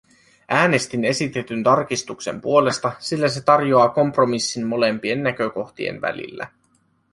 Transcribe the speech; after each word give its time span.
Äänestin 0.49 1.05
esitetyn 1.05 1.63
tarkistuksen 1.63 2.41
puolesta, 2.41 2.91
sillä 2.99 3.27
se 3.29 3.41
tarjoaa 3.41 3.89
kompromissin 3.89 4.67
molempien 4.67 5.23
näkökohtien 5.23 6.01
välillä. 6.01 6.47